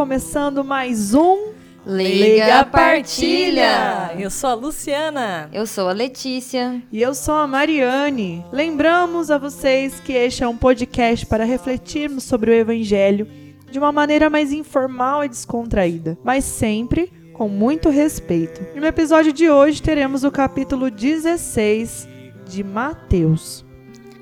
[0.00, 1.52] Começando mais um
[1.84, 4.14] Liga Partilha!
[4.18, 5.50] Eu sou a Luciana.
[5.52, 6.82] Eu sou a Letícia.
[6.90, 8.42] E eu sou a Mariane.
[8.50, 13.28] Lembramos a vocês que este é um podcast para refletirmos sobre o Evangelho
[13.70, 18.66] de uma maneira mais informal e descontraída, mas sempre com muito respeito.
[18.74, 22.08] E no episódio de hoje teremos o capítulo 16
[22.48, 23.66] de Mateus.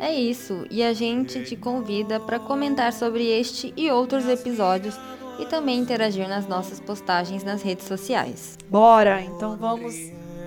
[0.01, 4.99] É isso, e a gente te convida para comentar sobre este e outros episódios
[5.39, 8.59] e também interagir nas nossas postagens nas redes sociais.
[8.69, 9.95] Bora, então vamos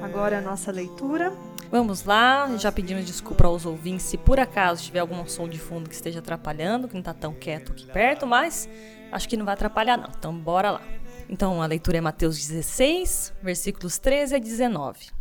[0.01, 1.33] agora à nossa leitura.
[1.71, 5.87] Vamos lá, já pedimos desculpa aos ouvintes se por acaso tiver algum som de fundo
[5.87, 8.67] que esteja atrapalhando, que não está tão quieto aqui perto, mas
[9.09, 10.09] acho que não vai atrapalhar não.
[10.09, 10.81] Então bora lá.
[11.29, 15.11] Então a leitura é Mateus 16, versículos 13 a 19.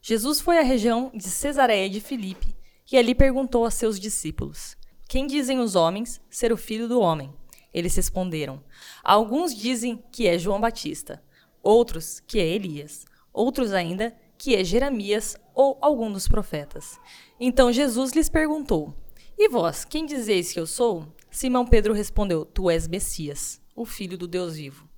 [0.00, 2.56] Jesus foi à região de Cesareia de Filipe
[2.90, 4.74] e ali perguntou a seus discípulos:
[5.06, 7.30] Quem dizem os homens ser o filho do homem?
[7.72, 8.62] Eles responderam:
[9.02, 11.22] Alguns dizem que é João Batista,
[11.62, 16.98] outros que é Elias, outros ainda que é Jeremias ou algum dos profetas.
[17.38, 18.94] Então Jesus lhes perguntou:
[19.38, 21.06] E vós, quem dizeis que eu sou?
[21.30, 24.88] Simão Pedro respondeu: Tu és Messias, o filho do Deus vivo.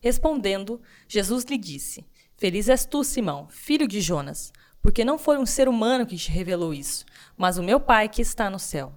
[0.00, 2.04] Respondendo, Jesus lhe disse:
[2.36, 6.30] Feliz és tu, Simão, filho de Jonas, porque não foi um ser humano que te
[6.30, 7.04] revelou isso,
[7.36, 8.92] mas o meu Pai que está no céu.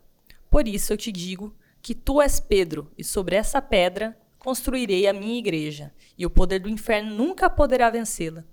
[0.49, 5.13] Por isso eu te digo que tu és Pedro, e sobre essa pedra construirei a
[5.13, 8.43] minha igreja, e o poder do inferno nunca poderá vencê-la.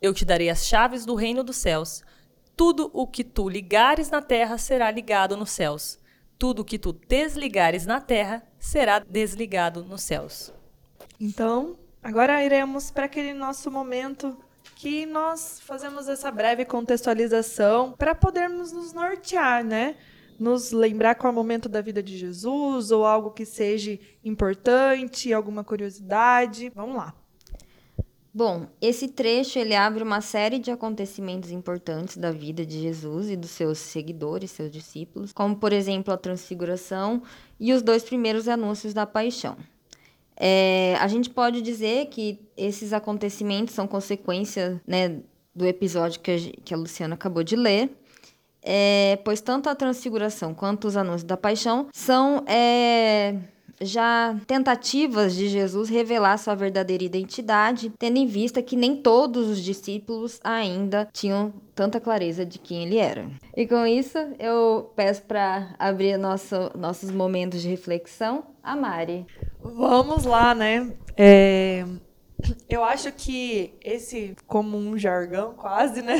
[0.00, 2.02] Eu te darei as chaves do reino dos céus.
[2.56, 5.98] Tudo o que tu ligares na terra será ligado nos céus.
[6.38, 10.52] Tudo o que tu desligares na terra será desligado nos céus.
[11.20, 14.36] Então, agora iremos para aquele nosso momento
[14.76, 19.96] que nós fazemos essa breve contextualização para podermos nos nortear, né?
[20.38, 25.32] Nos lembrar qual é o momento da vida de Jesus ou algo que seja importante,
[25.32, 26.70] alguma curiosidade.
[26.74, 27.14] Vamos lá.
[28.36, 33.36] Bom, esse trecho ele abre uma série de acontecimentos importantes da vida de Jesus e
[33.36, 37.22] dos seus seguidores, seus discípulos, como por exemplo a transfiguração
[37.58, 39.56] e os dois primeiros anúncios da paixão.
[40.36, 45.22] É, a gente pode dizer que esses acontecimentos são consequência né,
[45.54, 47.90] do episódio que a, que a Luciana acabou de ler.
[48.68, 53.36] É, pois tanto a transfiguração quanto os anúncios da paixão são é,
[53.80, 59.62] já tentativas de Jesus revelar sua verdadeira identidade, tendo em vista que nem todos os
[59.62, 63.30] discípulos ainda tinham tanta clareza de quem ele era.
[63.56, 69.26] E com isso, eu peço para abrir nosso, nossos momentos de reflexão a Mari.
[69.62, 70.92] Vamos lá, né?
[71.16, 71.84] É,
[72.68, 76.16] eu acho que esse comum jargão, quase, né?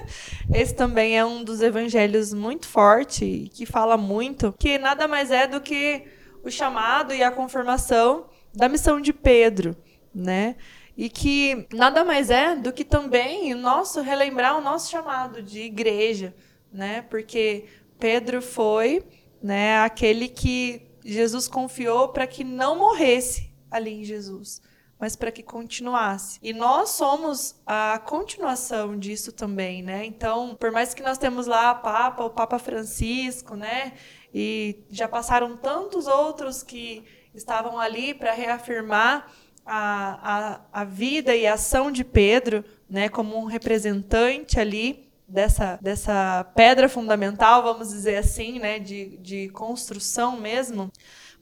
[0.54, 5.46] esse também é um dos evangelhos muito forte, que fala muito, que nada mais é
[5.46, 6.04] do que
[6.42, 9.76] o chamado e a confirmação da missão de Pedro,
[10.14, 10.56] né?
[10.96, 15.60] E que nada mais é do que também o nosso relembrar o nosso chamado de
[15.60, 16.34] igreja,
[16.72, 17.02] né?
[17.02, 17.66] Porque
[17.98, 19.02] Pedro foi,
[19.42, 24.62] né, aquele que Jesus confiou para que não morresse ali em Jesus,
[24.98, 26.38] mas para que continuasse.
[26.42, 30.04] E nós somos a continuação disso também, né?
[30.04, 33.92] Então, por mais que nós temos lá Papa, o Papa Francisco, né?
[34.34, 37.04] E já passaram tantos outros que
[37.34, 39.30] estavam ali para reafirmar
[39.64, 45.76] a, a, a vida e a ação de Pedro, né, como um representante ali dessa,
[45.82, 50.90] dessa pedra fundamental, vamos dizer assim, né, de, de construção mesmo.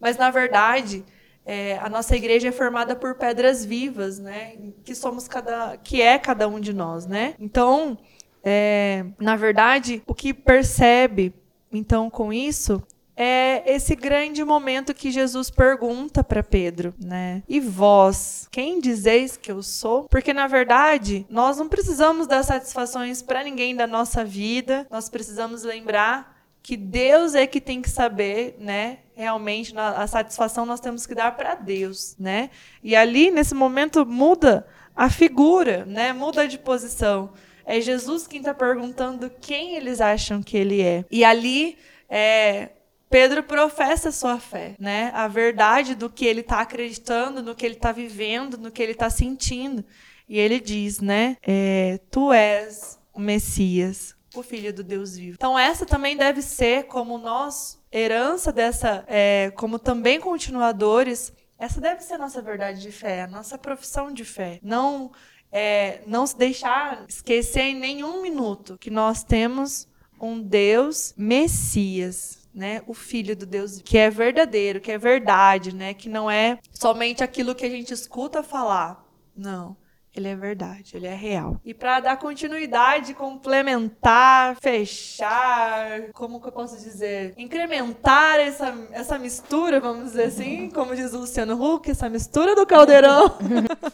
[0.00, 1.04] Mas, na verdade,
[1.47, 6.19] é, a nossa igreja é formada por pedras vivas, né, que somos cada, que é
[6.19, 7.35] cada um de nós, né.
[7.38, 7.99] Então,
[8.43, 11.32] é, na verdade, o que percebe
[11.75, 12.81] então, com isso,
[13.17, 17.43] é esse grande momento que Jesus pergunta para Pedro, né?
[17.49, 20.05] E vós, quem dizeis que eu sou?
[20.05, 24.87] Porque na verdade, nós não precisamos dar satisfações para ninguém da nossa vida.
[24.90, 26.33] Nós precisamos lembrar
[26.64, 29.00] que Deus é que tem que saber, né?
[29.14, 32.49] Realmente a satisfação nós temos que dar para Deus, né?
[32.82, 34.66] E ali nesse momento muda
[34.96, 36.14] a figura, né?
[36.14, 37.34] Muda de posição.
[37.66, 41.05] É Jesus quem está perguntando quem eles acham que ele é.
[41.11, 41.76] E ali,
[42.08, 42.70] é,
[43.11, 45.11] Pedro professa sua fé, né?
[45.12, 48.93] A verdade do que ele está acreditando, no que ele está vivendo, no que ele
[48.93, 49.84] está sentindo.
[50.26, 51.37] E ele diz, né?
[51.43, 55.34] É, tu és o Messias, o Filho do Deus vivo.
[55.34, 61.32] Então essa também deve ser como nós herança dessa, é, como também continuadores.
[61.58, 64.58] Essa deve ser a nossa verdade de fé, a nossa profissão de fé.
[64.62, 65.12] Não
[65.54, 69.88] é, não se deixar esquecer em nenhum minuto que nós temos
[70.20, 75.94] um Deus Messias, né, o filho do Deus que é verdadeiro, que é verdade, né,
[75.94, 79.04] que não é somente aquilo que a gente escuta falar.
[79.37, 79.76] Não,
[80.14, 81.61] ele é verdade, ele é real.
[81.64, 87.34] E para dar continuidade, complementar, fechar, como que eu posso dizer?
[87.37, 92.64] Incrementar essa, essa mistura, vamos dizer assim, como diz o Luciano Huck, essa mistura do
[92.64, 93.37] caldeirão.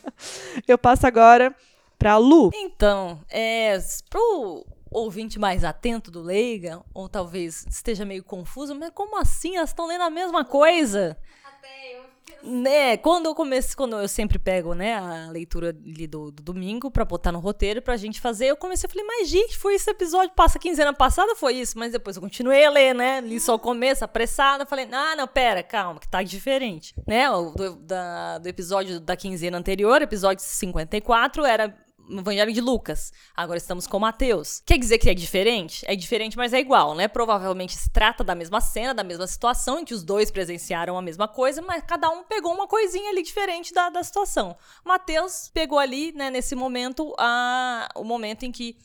[0.68, 1.54] eu passo agora
[1.98, 2.50] para Lu.
[2.54, 3.78] Então, é,
[4.10, 9.56] pro ouvinte mais atento do Leiga, ou talvez esteja meio confuso, mas como assim?
[9.56, 11.16] Elas estão lendo a mesma coisa?
[11.44, 12.09] Até eu
[12.42, 16.90] né, quando eu começo, quando eu sempre pego, né, a leitura ali do, do domingo
[16.90, 19.90] para botar no roteiro pra gente fazer, eu comecei a falei, mas gente, foi esse
[19.90, 23.54] episódio, passa quinzena passada, foi isso, mas depois eu continuei a ler, né, li só
[23.54, 28.38] o começo, apressada, falei, ah, não, pera, calma, que tá diferente, né, o, do, da,
[28.38, 31.74] do episódio da quinzena anterior, episódio 54, era
[32.10, 33.12] no Evangelho de Lucas.
[33.34, 34.60] Agora estamos com Mateus.
[34.66, 35.84] Quer dizer que é diferente?
[35.86, 37.08] É diferente, mas é igual, né?
[37.08, 41.02] Provavelmente se trata da mesma cena, da mesma situação, em que os dois presenciaram a
[41.02, 44.56] mesma coisa, mas cada um pegou uma coisinha ali diferente da, da situação.
[44.84, 48.76] Mateus pegou ali, né, nesse momento, a, o momento em que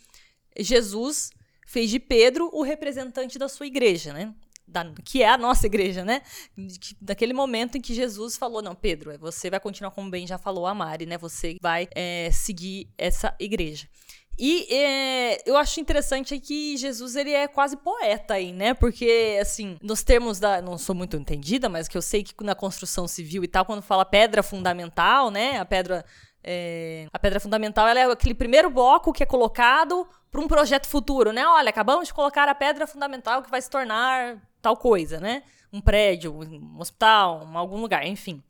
[0.57, 1.31] Jesus
[1.65, 4.33] fez de Pedro o representante da sua igreja, né?
[4.67, 6.21] Da, que é a nossa igreja, né?
[6.99, 10.37] Daquele momento em que Jesus falou: Não, Pedro, é, você vai continuar como bem já
[10.37, 11.17] falou a Mari, né?
[11.17, 13.87] Você vai é, seguir essa igreja.
[14.37, 18.73] E é, eu acho interessante que Jesus ele é quase poeta aí, né?
[18.73, 20.61] Porque, assim, nos termos da.
[20.61, 23.81] Não sou muito entendida, mas que eu sei que na construção civil e tal, quando
[23.81, 25.57] fala pedra fundamental, né?
[25.57, 26.03] A pedra.
[26.47, 31.31] É, a pedra fundamental é aquele primeiro bloco que é colocado para um projeto futuro,
[31.31, 31.47] né?
[31.47, 35.43] Olha, acabamos de colocar a pedra fundamental que vai se tornar tal coisa, né?
[35.71, 38.43] Um prédio, um hospital, algum lugar, enfim,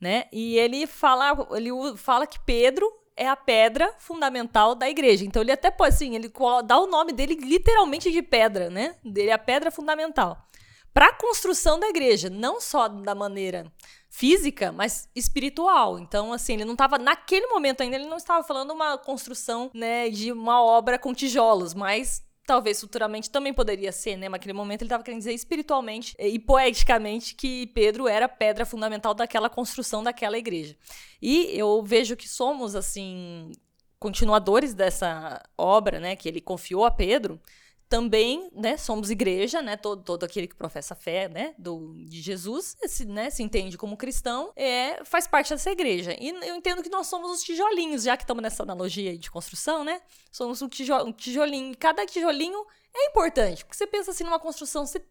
[0.00, 0.24] né?
[0.32, 5.24] E ele fala, ele fala que Pedro é a pedra fundamental da igreja.
[5.24, 6.32] Então ele até pode assim, ele
[6.64, 8.96] dá o nome dele literalmente de pedra, né?
[9.04, 10.46] Dele é a pedra fundamental
[10.92, 13.70] para a construção da igreja, não só da maneira
[14.08, 15.98] física, mas espiritual.
[15.98, 20.10] Então, assim, ele não estava naquele momento ainda, ele não estava falando uma construção, né,
[20.10, 24.28] de uma obra com tijolos, mas talvez futuramente também poderia ser, né?
[24.28, 29.14] Mas naquele momento ele estava querendo dizer espiritualmente e poeticamente que Pedro era pedra fundamental
[29.14, 30.76] daquela construção daquela igreja.
[31.22, 33.52] E eu vejo que somos, assim,
[34.00, 36.16] continuadores dessa obra, né?
[36.16, 37.40] Que ele confiou a Pedro
[37.90, 42.22] também, né, somos igreja, né, todo, todo aquele que professa a fé, né, do, de
[42.22, 46.16] Jesus, se, né, se entende como cristão, é, faz parte dessa igreja.
[46.18, 49.82] E eu entendo que nós somos os tijolinhos, já que estamos nessa analogia de construção,
[49.82, 50.00] né,
[50.30, 52.64] somos um, tijol, um tijolinho, cada tijolinho
[52.94, 55.04] é importante, porque você pensa assim numa construção, você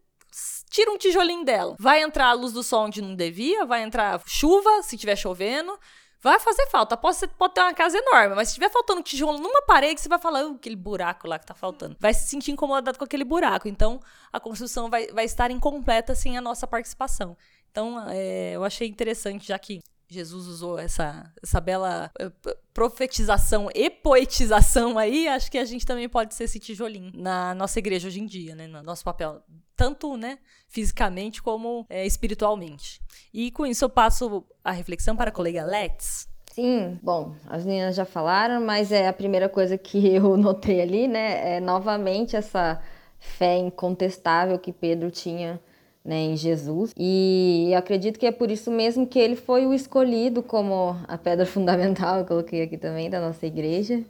[0.69, 1.75] tira um tijolinho dela.
[1.77, 5.77] Vai entrar a luz do sol onde não devia, vai entrar chuva, se estiver chovendo,
[6.21, 6.97] Vai fazer falta.
[6.97, 10.09] Pode, ser, pode ter uma casa enorme, mas se estiver faltando tijolo numa parede, você
[10.09, 11.95] vai falar, uh, aquele buraco lá que tá faltando.
[11.99, 13.67] Vai se sentir incomodado com aquele buraco.
[13.67, 13.99] Então,
[14.31, 17.37] a construção vai, vai estar incompleta sem a nossa participação.
[17.71, 19.79] Então, é, eu achei interessante, já que
[20.09, 22.31] Jesus usou essa, essa bela eh,
[22.73, 27.77] profetização e poetização aí, acho que a gente também pode ser esse tijolinho na nossa
[27.77, 28.65] igreja hoje em dia, né?
[28.65, 29.39] No nosso papel,
[29.79, 33.01] tanto né, fisicamente como é, espiritualmente.
[33.33, 36.27] E com isso eu passo a reflexão para a colega Lex.
[36.51, 41.07] Sim, bom, as meninas já falaram, mas é a primeira coisa que eu notei ali,
[41.07, 41.55] né?
[41.55, 42.81] É novamente essa
[43.17, 45.61] fé incontestável que Pedro tinha
[46.03, 46.91] né, em Jesus.
[46.97, 51.45] E acredito que é por isso mesmo que ele foi o escolhido como a pedra
[51.47, 54.03] fundamental, eu coloquei aqui também, da nossa igreja.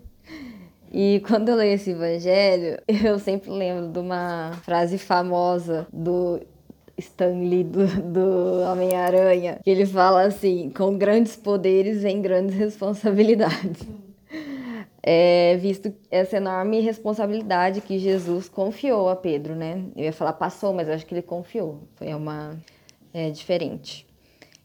[0.92, 6.40] E quando eu leio esse evangelho, eu sempre lembro de uma frase famosa do
[6.98, 13.88] Stanley do, do Homem-Aranha, que ele fala assim: com grandes poderes vem grandes responsabilidades
[15.02, 19.84] é, visto essa enorme responsabilidade que Jesus confiou a Pedro, né?
[19.96, 21.84] Eu ia falar passou, mas acho que ele confiou.
[21.96, 22.58] Foi uma
[23.14, 24.09] é, diferente.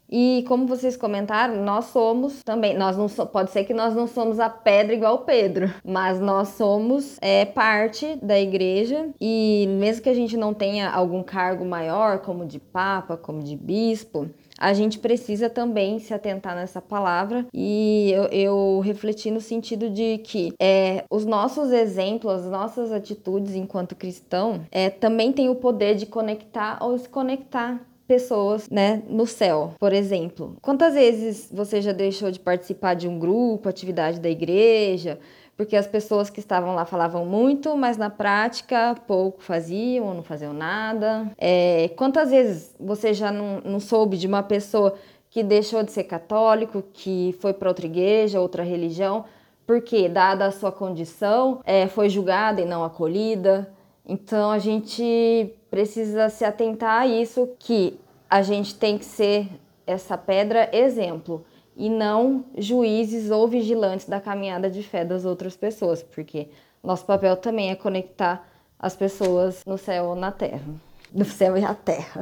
[0.09, 4.07] E como vocês comentaram, nós somos também, nós não so, pode ser que nós não
[4.07, 9.09] somos a pedra igual Pedro, mas nós somos é, parte da igreja.
[9.19, 13.55] E mesmo que a gente não tenha algum cargo maior, como de papa, como de
[13.55, 17.45] bispo, a gente precisa também se atentar nessa palavra.
[17.53, 23.55] E eu, eu refleti no sentido de que é, os nossos exemplos, as nossas atitudes
[23.55, 29.73] enquanto cristão é, também tem o poder de conectar ou desconectar pessoas, né, no céu.
[29.79, 35.19] Por exemplo, quantas vezes você já deixou de participar de um grupo, atividade da igreja,
[35.57, 40.23] porque as pessoas que estavam lá falavam muito, mas na prática pouco faziam ou não
[40.23, 41.31] faziam nada.
[41.37, 44.95] É, quantas vezes você já não, não soube de uma pessoa
[45.29, 49.25] que deixou de ser católico, que foi para outra igreja, outra religião,
[49.65, 53.69] porque, dada a sua condição, é, foi julgada e não acolhida?
[54.07, 59.49] Então a gente precisa se atentar a isso que a gente tem que ser
[59.85, 66.01] essa pedra exemplo e não juízes ou vigilantes da caminhada de fé das outras pessoas,
[66.01, 66.47] porque
[66.81, 68.47] nosso papel também é conectar
[68.79, 70.61] as pessoas no céu ou na terra.
[71.13, 72.21] No céu e na terra.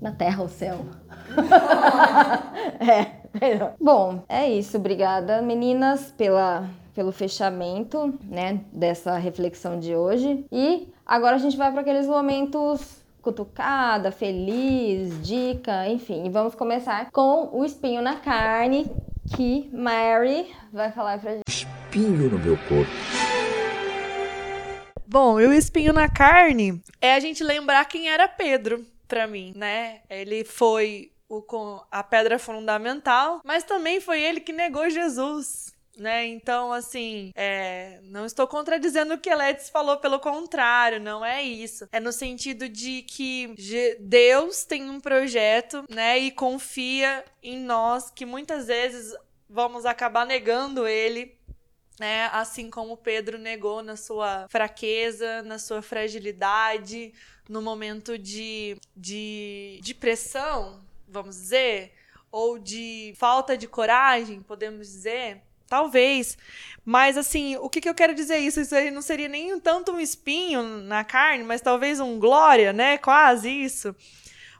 [0.00, 0.78] Na terra, o céu.
[2.78, 3.74] é, melhor.
[3.80, 4.76] Bom, é isso.
[4.76, 10.46] Obrigada, meninas, pela, pelo fechamento né, dessa reflexão de hoje.
[10.52, 12.80] E agora a gente vai para aqueles momentos
[13.20, 16.24] cutucada, feliz, dica, enfim.
[16.24, 18.90] E vamos começar com o espinho na carne,
[19.36, 21.44] que Mary vai falar pra gente.
[21.46, 22.90] Espinho no meu corpo.
[25.06, 29.52] Bom, e o espinho na carne é a gente lembrar quem era Pedro, para mim,
[29.54, 30.00] né?
[30.08, 31.44] Ele foi o,
[31.90, 36.26] a pedra fundamental, mas também foi ele que negou Jesus né?
[36.26, 41.88] Então, assim, é, não estou contradizendo o que Letes falou, pelo contrário, não é isso.
[41.92, 43.54] É no sentido de que
[44.00, 46.18] Deus tem um projeto, né?
[46.18, 49.14] E confia em nós, que muitas vezes
[49.48, 51.36] vamos acabar negando ele.
[52.00, 52.28] Né?
[52.32, 57.12] Assim como Pedro negou na sua fraqueza, na sua fragilidade,
[57.48, 61.92] no momento de, de, de pressão, vamos dizer,
[62.30, 66.36] ou de falta de coragem, podemos dizer, Talvez.
[66.84, 68.60] Mas, assim, o que, que eu quero dizer isso?
[68.60, 72.98] Isso aí não seria nem tanto um espinho na carne, mas talvez um glória, né?
[72.98, 73.96] Quase isso.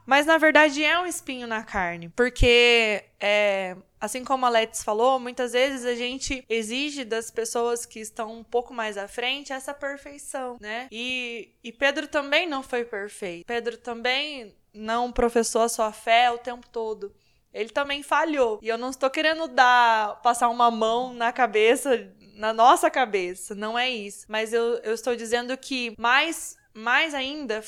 [0.07, 2.09] Mas, na verdade, é um espinho na carne.
[2.09, 7.99] Porque, é, assim como a Letis falou, muitas vezes a gente exige das pessoas que
[7.99, 10.87] estão um pouco mais à frente essa perfeição, né?
[10.91, 13.45] E, e Pedro também não foi perfeito.
[13.45, 17.13] Pedro também não professou a sua fé o tempo todo
[17.53, 18.59] ele também falhou.
[18.61, 23.77] E eu não estou querendo dar, passar uma mão na cabeça, na nossa cabeça, não
[23.77, 24.25] é isso.
[24.27, 27.63] Mas eu, eu estou dizendo que mais, mais ainda,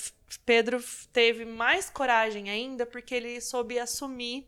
[0.45, 4.47] Pedro teve mais coragem ainda porque ele soube assumir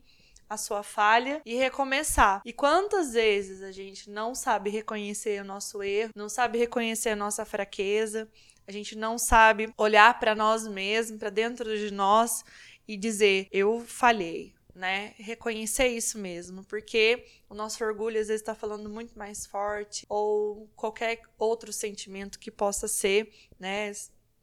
[0.49, 2.41] a sua falha e recomeçar.
[2.45, 7.15] E quantas vezes a gente não sabe reconhecer o nosso erro, não sabe reconhecer a
[7.15, 8.29] nossa fraqueza,
[8.67, 12.43] a gente não sabe olhar para nós mesmos, para dentro de nós
[12.87, 15.13] e dizer: eu falhei, né?
[15.17, 20.69] Reconhecer isso mesmo, porque o nosso orgulho às vezes está falando muito mais forte, ou
[20.75, 23.91] qualquer outro sentimento que possa ser, né?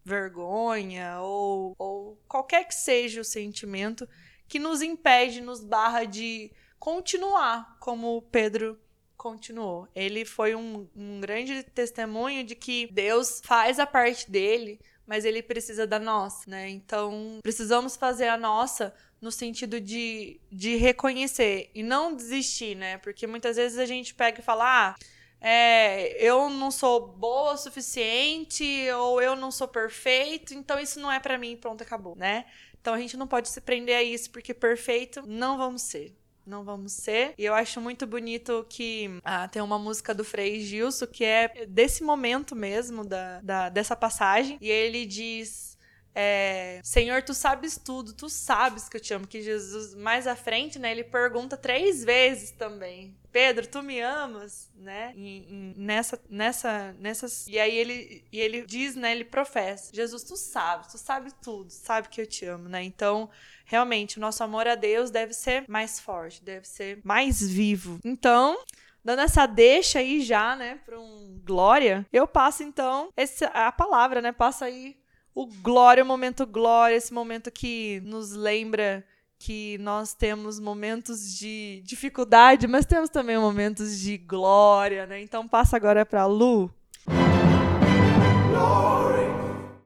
[0.05, 4.07] Vergonha, ou, ou qualquer que seja o sentimento
[4.47, 8.79] que nos impede, nos barra de continuar como Pedro
[9.17, 9.88] continuou.
[9.95, 15.43] Ele foi um, um grande testemunho de que Deus faz a parte dele, mas ele
[15.43, 16.69] precisa da nossa, né?
[16.69, 22.99] Então, precisamos fazer a nossa no sentido de, de reconhecer e não desistir, né?
[22.99, 24.95] Porque muitas vezes a gente pega e fala, ah,
[25.40, 31.11] é, eu não sou boa o suficiente ou eu não sou perfeito, então isso não
[31.11, 32.45] é para mim, pronto, acabou, né?
[32.78, 36.14] Então a gente não pode se prender a isso porque perfeito não vamos ser.
[36.47, 37.33] Não vamos ser.
[37.38, 41.64] E eu acho muito bonito que ah, tem uma música do Frei Gilson que é
[41.66, 44.59] desse momento mesmo, da, da, dessa passagem.
[44.61, 45.74] E ele diz
[46.14, 49.26] é, Senhor, tu sabes tudo, tu sabes que eu te amo.
[49.26, 53.16] Que Jesus, mais à frente, né, ele pergunta três vezes também.
[53.33, 55.12] Pedro, tu me amas, né?
[55.16, 57.49] E, e, nessa, nessa, nessas.
[57.49, 59.11] E aí ele, e ele diz, né?
[59.11, 62.85] Ele professa: Jesus, tu sabes, tu sabe tudo, sabe que eu te amo, né?
[62.85, 63.28] Então,
[63.64, 67.99] realmente, o nosso amor a Deus deve ser mais forte, deve ser mais vivo.
[68.04, 68.56] Então,
[69.04, 74.23] dando essa deixa aí já, né, para um glória, eu passo então esse, a palavra,
[74.23, 74.30] né?
[74.30, 74.97] Passa aí
[75.35, 79.05] o glória, o momento glória, esse momento que nos lembra
[79.38, 85.21] que nós temos momentos de dificuldade, mas temos também momentos de glória, né?
[85.21, 86.73] Então passa agora para Lu.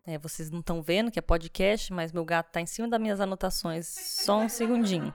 [0.06, 3.00] É, vocês não estão vendo que é podcast, mas meu gato tá em cima das
[3.00, 3.86] minhas anotações.
[3.86, 5.12] Só um segundinho.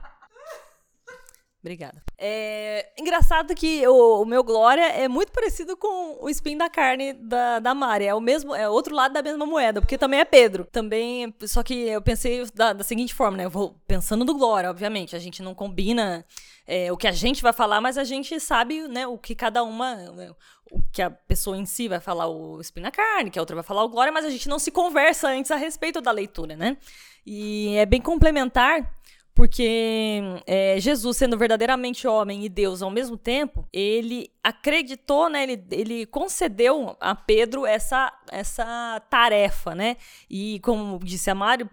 [1.64, 2.02] Obrigada.
[2.18, 7.14] É engraçado que o, o, meu Glória é muito parecido com o spin da carne
[7.14, 8.04] da, da Mari.
[8.04, 10.66] É o mesmo, é outro lado da mesma moeda, porque também é Pedro.
[10.70, 13.46] Também, só que eu pensei da, da seguinte forma, né?
[13.46, 15.16] Eu vou pensando no Glória, obviamente.
[15.16, 16.26] A gente não combina
[16.66, 19.62] é, o que a gente vai falar, mas a gente sabe, né, o que cada
[19.62, 20.34] uma, né,
[20.70, 23.56] o que a pessoa em si vai falar o spin da carne, que a outra
[23.56, 26.56] vai falar o Glória, mas a gente não se conversa antes a respeito da leitura,
[26.56, 26.76] né?
[27.24, 28.86] E é bem complementar
[29.34, 35.42] porque é, Jesus, sendo verdadeiramente homem e Deus ao mesmo tempo, ele acreditou, né?
[35.42, 39.96] Ele, ele concedeu a Pedro essa, essa tarefa, né?
[40.30, 41.68] E como disse a Mário,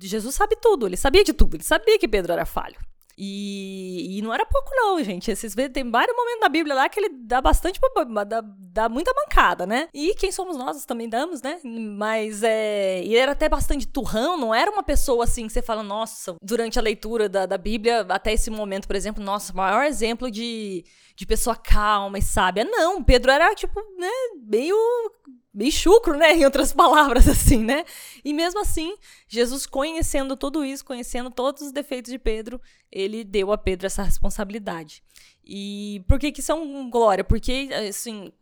[0.00, 2.76] Jesus sabe tudo, ele sabia de tudo, ele sabia que Pedro era falho.
[3.16, 5.34] E, e, não era pouco, não, gente.
[5.34, 7.80] Vocês vê, tem vários momentos da Bíblia lá que ele dá bastante.
[8.26, 9.88] dá, dá muita mancada, né?
[9.94, 11.60] E quem somos nós também damos, né?
[11.64, 13.02] Mas é.
[13.04, 16.78] E era até bastante turrão, não era uma pessoa assim que você fala, nossa, durante
[16.78, 20.84] a leitura da, da Bíblia, até esse momento, por exemplo, nossa, maior exemplo de,
[21.16, 22.64] de pessoa calma e sábia.
[22.64, 24.10] Não, Pedro era, tipo, né,
[24.46, 24.76] meio
[25.54, 26.34] bem chucro, né?
[26.34, 27.84] Em outras palavras, assim, né?
[28.24, 28.96] E mesmo assim,
[29.28, 34.02] Jesus, conhecendo tudo isso, conhecendo todos os defeitos de Pedro, ele deu a Pedro essa
[34.02, 35.02] responsabilidade.
[35.46, 37.22] E por que que são glória?
[37.22, 38.32] Porque, assim,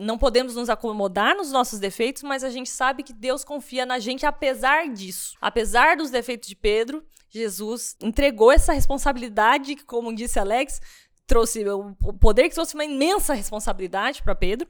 [0.00, 3.98] não podemos nos acomodar nos nossos defeitos, mas a gente sabe que Deus confia na
[3.98, 5.36] gente apesar disso.
[5.40, 10.80] Apesar dos defeitos de Pedro, Jesus entregou essa responsabilidade, que, como disse Alex,
[11.26, 14.68] trouxe o poder que trouxe uma imensa responsabilidade para Pedro.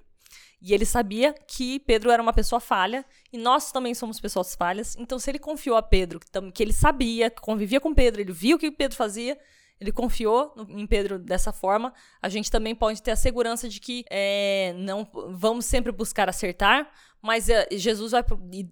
[0.61, 4.97] E ele sabia que Pedro era uma pessoa falha e nós também somos pessoas falhas.
[4.97, 6.21] Então, se ele confiou a Pedro,
[6.53, 9.38] que ele sabia, que convivia com Pedro, ele viu o que Pedro fazia,
[9.81, 14.05] ele confiou em Pedro dessa forma, a gente também pode ter a segurança de que
[14.11, 18.25] é, não vamos sempre buscar acertar, mas é, Jesus vai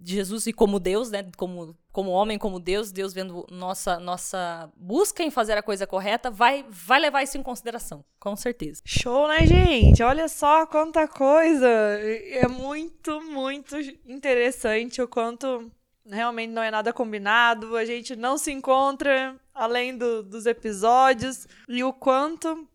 [0.04, 5.22] Jesus e como Deus, né, como como homem, como Deus, Deus vendo nossa nossa busca
[5.22, 8.82] em fazer a coisa correta, vai vai levar isso em consideração, com certeza.
[8.84, 10.02] Show, né, gente?
[10.02, 11.68] Olha só quanta coisa.
[11.68, 13.76] É muito muito
[14.06, 15.70] interessante o quanto
[16.08, 21.82] realmente não é nada combinado, a gente não se encontra além do, dos episódios e
[21.82, 22.68] o quanto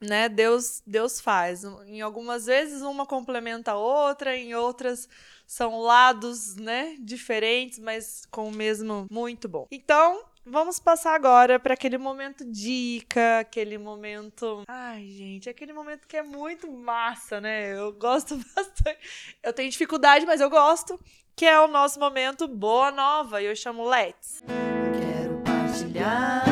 [0.00, 1.64] né, Deus Deus faz.
[1.86, 5.08] Em algumas vezes uma complementa a outra, em outras
[5.46, 9.66] são lados, né, diferentes, mas com o mesmo muito bom.
[9.70, 14.62] Então, Vamos passar agora para aquele momento dica, aquele momento.
[14.68, 17.72] Ai, gente, aquele momento que é muito massa, né?
[17.72, 18.98] Eu gosto bastante.
[19.42, 21.00] Eu tenho dificuldade, mas eu gosto.
[21.34, 23.40] Que é o nosso momento Boa Nova.
[23.40, 24.42] E eu chamo Let's.
[24.46, 26.44] Quero partilhar,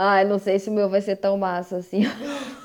[0.00, 2.02] Ai, não sei se o meu vai ser tão massa assim.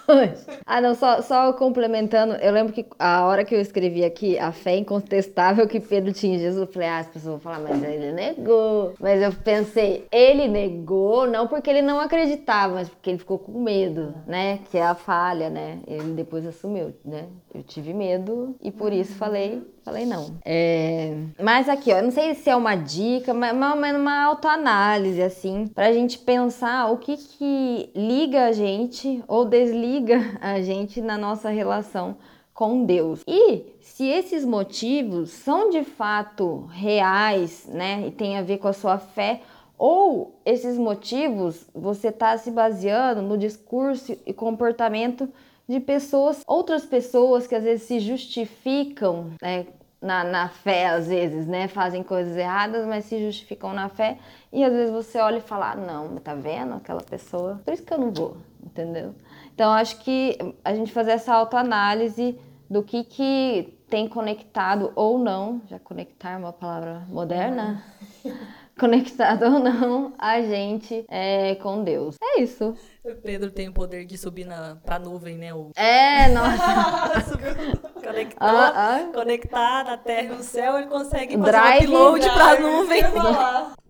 [0.66, 4.52] ah, não, só, só complementando, eu lembro que a hora que eu escrevi aqui, a
[4.52, 7.84] fé incontestável que Pedro tinha em Jesus, eu falei, ah, as pessoas vão falar, mas
[7.84, 8.94] ele negou.
[9.00, 13.60] Mas eu pensei, ele negou não porque ele não acreditava, mas porque ele ficou com
[13.60, 14.60] medo, né?
[14.70, 15.80] Que é a falha, né?
[15.88, 17.26] Ele depois assumiu, né?
[17.54, 20.36] Eu tive medo e por isso falei, falei não.
[20.44, 21.14] É...
[21.42, 25.68] Mas aqui, ó, eu não sei se é uma dica, mas uma, uma autoanálise, assim,
[25.68, 31.18] pra gente pensar o que que liga a gente ou desliga liga a gente na
[31.18, 32.18] nossa relação
[32.54, 33.22] com Deus.
[33.26, 38.74] E se esses motivos são de fato reais, né, e tem a ver com a
[38.74, 39.42] sua fé,
[39.78, 45.28] ou esses motivos você está se baseando no discurso e comportamento
[45.68, 49.66] de pessoas, outras pessoas que às vezes se justificam né,
[50.02, 51.70] na, na fé, às vezes, né?
[51.70, 54.18] Fazem coisas erradas, mas se justificam na fé.
[54.52, 57.62] E às vezes você olha e fala, ah, não, tá vendo aquela pessoa?
[57.64, 58.36] Por isso que eu não vou,
[58.74, 59.16] entendeu?
[59.54, 62.38] Então, acho que a gente fazer essa autoanálise
[62.70, 67.84] do que, que tem conectado ou não, já conectar é uma palavra moderna,
[68.80, 72.16] conectado ou não a gente é, com Deus.
[72.20, 72.76] É isso.
[73.06, 75.54] O Pedro tem o poder de subir na, pra nuvem, né?
[75.54, 75.70] O...
[75.76, 77.38] É, nossa.
[78.04, 79.12] Conectou, ah, ah.
[79.14, 83.04] conectar na terra e no céu, ele consegue fazer drive, um upload drive, pra nuvem.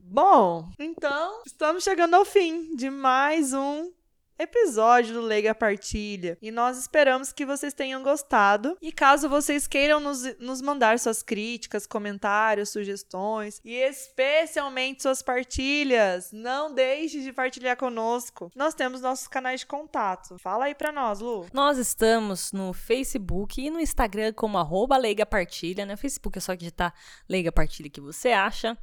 [0.04, 3.90] Bom, então estamos chegando ao fim de mais um
[4.38, 6.38] episódio do Leiga Partilha.
[6.42, 8.78] E nós esperamos que vocês tenham gostado.
[8.82, 16.32] E caso vocês queiram nos, nos mandar suas críticas, comentários, sugestões e especialmente suas partilhas,
[16.32, 18.52] não deixe de partilhar conosco.
[18.56, 20.38] Nós temos nossos canais de contato.
[20.40, 21.46] Fala aí pra nós, Lu.
[21.54, 25.86] Nós estamos no Facebook e no Instagram como arroba Leiga Partilha.
[25.86, 26.94] No Facebook é só digitar
[27.28, 28.78] Leiga Partilha que você acha.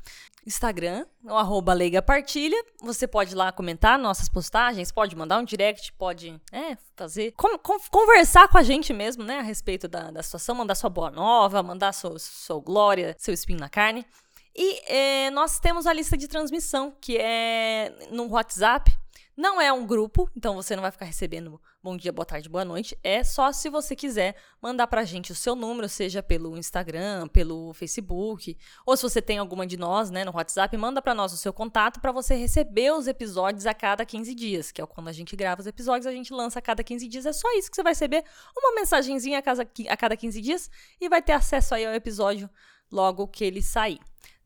[0.47, 2.57] Instagram, o arroba Leiga Partilha.
[2.83, 7.35] Você pode lá comentar nossas postagens, pode mandar um direct, pode é, fazer.
[7.91, 9.39] Conversar com a gente mesmo, né?
[9.39, 13.61] A respeito da, da situação, mandar sua boa nova, mandar sua, sua glória, seu espinho
[13.61, 14.05] na carne.
[14.57, 18.91] E é, nós temos a lista de transmissão, que é no WhatsApp.
[19.41, 22.63] Não é um grupo, então você não vai ficar recebendo bom dia, boa tarde, boa
[22.63, 22.95] noite.
[23.03, 27.73] É só se você quiser mandar pra gente o seu número, seja pelo Instagram, pelo
[27.73, 31.39] Facebook, ou se você tem alguma de nós, né, no WhatsApp, manda para nós o
[31.39, 35.13] seu contato para você receber os episódios a cada 15 dias, que é quando a
[35.13, 37.25] gente grava os episódios, a gente lança a cada 15 dias.
[37.25, 38.23] É só isso que você vai receber,
[38.55, 42.51] uma mensagenzinha a cada, a cada 15 dias e vai ter acesso aí ao episódio
[42.93, 44.01] logo que ele sair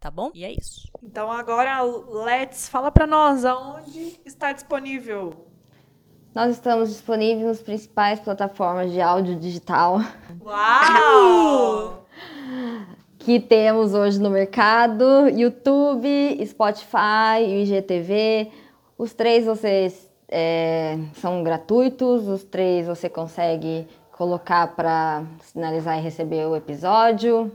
[0.04, 0.30] tá bom?
[0.34, 0.86] E é isso.
[1.02, 5.32] Então agora, Let's, fala para nós aonde está disponível.
[6.34, 10.00] Nós estamos disponíveis nas principais plataformas de áudio digital.
[10.44, 12.04] Uau!
[13.18, 18.52] que temos hoje no mercado: YouTube, Spotify e IGTV.
[18.98, 26.46] Os três vocês é, são gratuitos, os três você consegue colocar para sinalizar e receber
[26.46, 27.50] o episódio.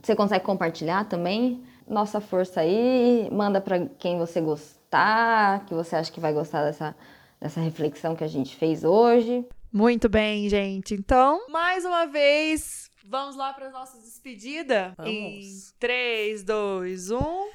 [0.00, 1.62] Você consegue compartilhar também.
[1.90, 6.94] Nossa força aí, manda para quem você gostar, que você acha que vai gostar dessa,
[7.40, 9.44] dessa reflexão que a gente fez hoje.
[9.72, 10.94] Muito bem, gente.
[10.94, 14.92] Então, mais uma vez, vamos lá para as nossas despedidas?
[14.96, 15.12] Vamos.
[15.12, 15.42] Em
[15.80, 17.18] 3, 2, 1.
[17.18, 17.50] Tchau.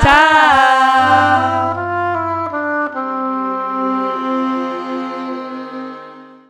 [0.00, 0.20] Tchau!